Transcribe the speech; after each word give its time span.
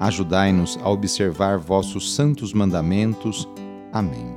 Ajudai-nos 0.00 0.78
a 0.82 0.88
observar 0.88 1.58
vossos 1.58 2.14
santos 2.14 2.52
mandamentos. 2.52 3.48
Amém. 3.92 4.34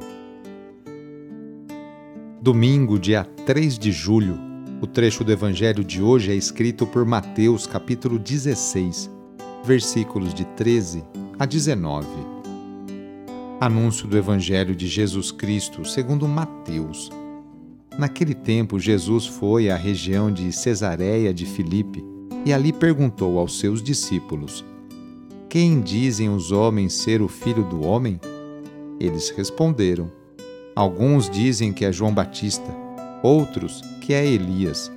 Domingo, 2.41 2.99
dia 2.99 3.23
3 3.45 3.79
de 3.79 3.91
julho. 3.91 4.37
O 4.81 4.85
trecho 4.85 5.23
do 5.23 5.31
evangelho 5.31 5.83
de 5.83 6.03
hoje 6.03 6.31
é 6.31 6.35
escrito 6.35 6.85
por 6.85 7.05
Mateus, 7.05 7.65
capítulo 7.65 8.19
16 8.19 9.09
versículos 9.63 10.33
de 10.33 10.43
13 10.43 11.03
a 11.39 11.45
19. 11.45 12.05
Anúncio 13.61 14.07
do 14.07 14.17
Evangelho 14.17 14.75
de 14.75 14.87
Jesus 14.87 15.31
Cristo 15.31 15.85
segundo 15.85 16.27
Mateus. 16.27 17.09
Naquele 17.97 18.33
tempo, 18.33 18.77
Jesus 18.77 19.25
foi 19.25 19.69
à 19.69 19.77
região 19.77 20.31
de 20.31 20.51
Cesareia 20.51 21.33
de 21.33 21.45
Filipe 21.45 22.03
e 22.45 22.51
ali 22.51 22.73
perguntou 22.73 23.39
aos 23.39 23.57
seus 23.57 23.81
discípulos: 23.81 24.65
Quem 25.53 25.81
dizem 25.81 26.29
os 26.29 26.51
homens 26.51 26.93
ser 26.93 27.21
o 27.21 27.27
filho 27.27 27.63
do 27.63 27.85
homem? 27.85 28.19
Eles 28.99 29.29
responderam: 29.29 30.11
Alguns 30.75 31.29
dizem 31.29 31.71
que 31.71 31.85
é 31.85 31.91
João 31.91 32.11
Batista, 32.11 32.75
outros 33.21 33.79
que 34.01 34.15
é 34.15 34.25
Elias, 34.25 34.91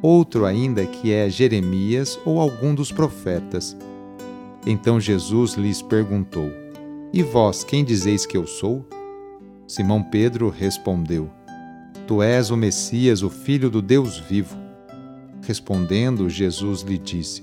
outro 0.00 0.46
ainda 0.46 0.86
que 0.86 1.12
é 1.12 1.28
Jeremias 1.28 2.16
ou 2.24 2.38
algum 2.38 2.72
dos 2.72 2.92
profetas. 2.92 3.76
Então 4.64 5.00
Jesus 5.00 5.54
lhes 5.54 5.82
perguntou: 5.82 6.48
E 7.12 7.20
vós, 7.24 7.64
quem 7.64 7.84
dizeis 7.84 8.24
que 8.24 8.36
eu 8.36 8.46
sou? 8.46 8.86
Simão 9.66 10.04
Pedro 10.04 10.50
respondeu: 10.50 11.28
Tu 12.06 12.22
és 12.22 12.52
o 12.52 12.56
Messias, 12.56 13.24
o 13.24 13.28
Filho 13.28 13.68
do 13.68 13.82
Deus 13.82 14.20
vivo. 14.20 14.56
Respondendo, 15.42 16.30
Jesus 16.30 16.82
lhe 16.82 16.96
disse: 16.96 17.42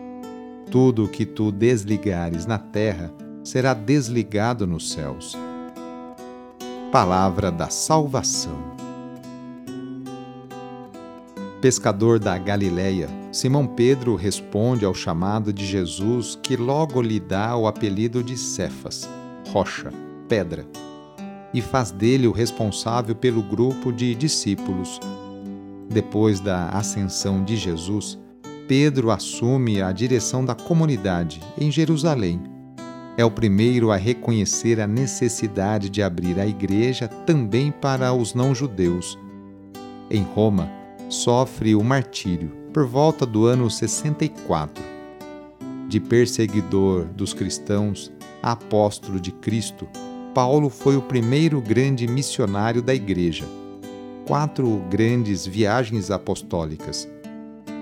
Tudo 0.71 1.05
o 1.05 1.07
que 1.07 1.25
tu 1.25 1.51
desligares 1.51 2.47
na 2.47 2.57
terra 2.57 3.13
será 3.43 3.75
desligado 3.75 4.65
nos 4.65 4.91
céus. 4.91 5.37
Palavra 6.91 7.51
da 7.51 7.69
Salvação 7.69 8.71
pescador 11.61 12.17
da 12.17 12.35
Galileia, 12.39 13.07
Simão 13.31 13.67
Pedro 13.67 14.15
responde 14.15 14.83
ao 14.83 14.95
chamado 14.95 15.53
de 15.53 15.63
Jesus, 15.63 16.37
que 16.41 16.57
logo 16.57 16.99
lhe 17.03 17.19
dá 17.19 17.55
o 17.55 17.67
apelido 17.67 18.23
de 18.23 18.35
Cefas, 18.35 19.07
rocha, 19.49 19.93
pedra, 20.27 20.65
e 21.53 21.61
faz 21.61 21.91
dele 21.91 22.25
o 22.25 22.31
responsável 22.31 23.13
pelo 23.13 23.43
grupo 23.43 23.93
de 23.93 24.15
discípulos. 24.15 24.99
Depois 25.87 26.39
da 26.39 26.69
ascensão 26.69 27.43
de 27.43 27.55
Jesus, 27.55 28.17
Pedro 28.71 29.11
assume 29.11 29.81
a 29.81 29.91
direção 29.91 30.45
da 30.45 30.55
comunidade 30.55 31.41
em 31.59 31.69
Jerusalém. 31.69 32.41
É 33.17 33.25
o 33.25 33.29
primeiro 33.29 33.91
a 33.91 33.97
reconhecer 33.97 34.79
a 34.79 34.87
necessidade 34.87 35.89
de 35.89 36.01
abrir 36.01 36.39
a 36.39 36.47
igreja 36.47 37.09
também 37.09 37.69
para 37.69 38.13
os 38.13 38.33
não-judeus. 38.33 39.19
Em 40.09 40.23
Roma, 40.23 40.71
sofre 41.09 41.75
o 41.75 41.83
martírio 41.83 42.49
por 42.73 42.87
volta 42.87 43.25
do 43.25 43.45
ano 43.45 43.69
64. 43.69 44.81
De 45.89 45.99
perseguidor 45.99 47.03
dos 47.07 47.33
cristãos 47.33 48.09
a 48.41 48.53
apóstolo 48.53 49.19
de 49.19 49.33
Cristo, 49.33 49.85
Paulo 50.33 50.69
foi 50.69 50.95
o 50.95 51.01
primeiro 51.01 51.59
grande 51.59 52.07
missionário 52.07 52.81
da 52.81 52.95
Igreja. 52.95 53.43
Quatro 54.25 54.81
grandes 54.89 55.45
viagens 55.45 56.09
apostólicas. 56.09 57.05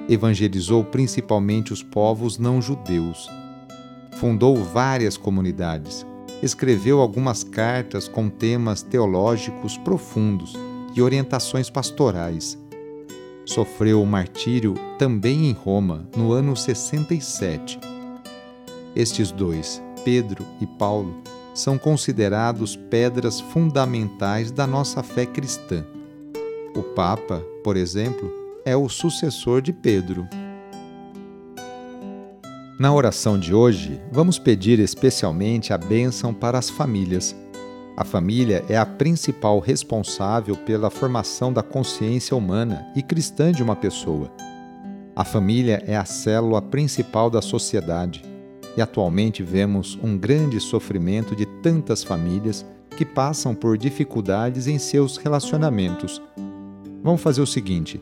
Evangelizou 0.09 0.83
principalmente 0.83 1.71
os 1.71 1.83
povos 1.83 2.37
não-judeus. 2.37 3.29
Fundou 4.19 4.55
várias 4.57 5.15
comunidades. 5.15 6.05
Escreveu 6.41 6.99
algumas 6.99 7.43
cartas 7.43 8.07
com 8.07 8.27
temas 8.27 8.81
teológicos 8.81 9.77
profundos 9.77 10.53
e 10.95 11.01
orientações 11.01 11.69
pastorais 11.69 12.57
sofreu 13.49 14.01
o 14.01 14.05
martírio 14.05 14.75
também 14.99 15.47
em 15.47 15.53
Roma, 15.53 16.07
no 16.15 16.31
ano 16.31 16.55
67. 16.55 17.79
Estes 18.95 19.31
dois, 19.31 19.81
Pedro 20.05 20.45
e 20.61 20.67
Paulo, 20.67 21.15
são 21.55 21.77
considerados 21.77 22.75
pedras 22.75 23.39
fundamentais 23.39 24.51
da 24.51 24.67
nossa 24.67 25.01
fé 25.01 25.25
cristã. 25.25 25.83
O 26.75 26.83
Papa, 26.83 27.43
por 27.63 27.75
exemplo, 27.75 28.31
é 28.65 28.75
o 28.75 28.87
sucessor 28.89 29.61
de 29.61 29.73
Pedro. 29.73 30.27
Na 32.79 32.93
oração 32.93 33.37
de 33.37 33.53
hoje, 33.53 33.99
vamos 34.11 34.39
pedir 34.39 34.79
especialmente 34.79 35.73
a 35.73 35.77
bênção 35.77 36.33
para 36.33 36.57
as 36.57 36.69
famílias 36.69 37.35
a 37.99 38.05
família 38.05 38.63
é 38.69 38.77
a 38.77 38.85
principal 38.85 39.59
responsável 39.59 40.55
pela 40.55 40.89
formação 40.89 41.51
da 41.51 41.61
consciência 41.61 42.33
humana 42.33 42.87
e 42.95 43.03
cristã 43.03 43.51
de 43.51 43.61
uma 43.61 43.75
pessoa. 43.75 44.31
A 45.13 45.25
família 45.25 45.83
é 45.85 45.97
a 45.97 46.05
célula 46.05 46.61
principal 46.61 47.29
da 47.29 47.41
sociedade 47.41 48.23
e 48.77 48.81
atualmente 48.81 49.43
vemos 49.43 49.99
um 50.01 50.17
grande 50.17 50.61
sofrimento 50.61 51.35
de 51.35 51.45
tantas 51.61 52.01
famílias 52.01 52.65
que 52.95 53.03
passam 53.03 53.53
por 53.53 53.77
dificuldades 53.77 54.65
em 54.65 54.79
seus 54.79 55.17
relacionamentos. 55.17 56.21
Vamos 57.03 57.19
fazer 57.19 57.41
o 57.41 57.45
seguinte: 57.45 58.01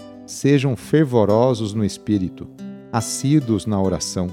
sejam 0.25 0.75
fervorosos 0.75 1.73
no 1.73 1.83
espírito, 1.83 2.47
assíduos 2.91 3.65
na 3.65 3.81
oração, 3.81 4.27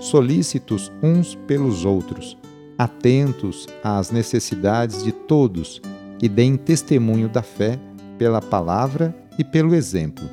solícitos 0.00 0.90
uns 1.02 1.34
pelos 1.34 1.84
outros 1.84 2.36
atentos 2.80 3.66
às 3.84 4.10
necessidades 4.10 5.04
de 5.04 5.12
todos 5.12 5.82
e 6.22 6.30
deem 6.30 6.56
testemunho 6.56 7.28
da 7.28 7.42
fé 7.42 7.78
pela 8.16 8.40
palavra 8.40 9.14
e 9.38 9.44
pelo 9.44 9.74
exemplo. 9.74 10.24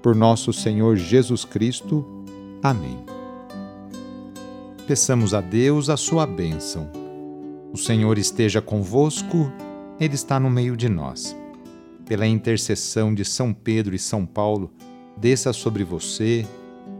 Por 0.00 0.14
nosso 0.14 0.52
Senhor 0.52 0.94
Jesus 0.96 1.44
Cristo. 1.44 2.06
Amém. 2.62 2.96
Peçamos 4.86 5.34
a 5.34 5.40
Deus 5.40 5.90
a 5.90 5.96
sua 5.96 6.24
bênção. 6.26 6.88
O 7.72 7.76
Senhor 7.76 8.18
esteja 8.18 8.62
convosco, 8.62 9.50
Ele 9.98 10.14
está 10.14 10.38
no 10.38 10.48
meio 10.48 10.76
de 10.76 10.88
nós. 10.88 11.36
Pela 12.10 12.26
intercessão 12.26 13.14
de 13.14 13.24
São 13.24 13.52
Pedro 13.52 13.94
e 13.94 13.98
São 13.98 14.26
Paulo, 14.26 14.72
desça 15.16 15.52
sobre 15.52 15.84
você, 15.84 16.44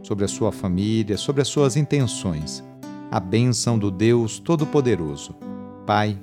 sobre 0.01 0.23
a 0.23 0.27
sua 0.29 0.53
família, 0.53 1.17
sobre 1.17 1.41
as 1.41 1.49
suas 1.49 1.75
intenções, 1.75 2.63
a 3.11 3.19
bênção 3.19 3.77
do 3.77 3.91
Deus 3.91 4.39
Todo-Poderoso, 4.39 5.35
Pai, 5.85 6.17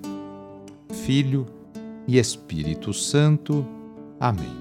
Filho 1.05 1.45
e 2.07 2.19
Espírito 2.19 2.95
Santo. 2.95 3.63
Amém. 4.19 4.57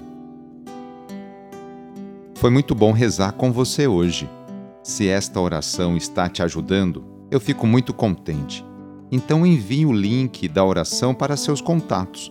Foi 2.34 2.50
muito 2.50 2.74
bom 2.74 2.92
rezar 2.92 3.32
com 3.32 3.50
você 3.50 3.86
hoje. 3.86 4.28
Se 4.82 5.08
esta 5.08 5.40
oração 5.40 5.96
está 5.96 6.28
te 6.28 6.42
ajudando, 6.42 7.02
eu 7.30 7.40
fico 7.40 7.66
muito 7.66 7.94
contente. 7.94 8.62
Então 9.10 9.46
envie 9.46 9.86
o 9.86 9.92
link 9.94 10.46
da 10.48 10.62
oração 10.62 11.14
para 11.14 11.34
seus 11.34 11.62
contatos, 11.62 12.30